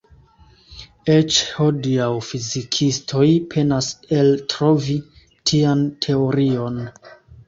[1.15, 3.89] Eĉ hodiaŭ fizikistoj penas
[4.21, 4.97] eltrovi
[5.53, 6.81] tian teorion.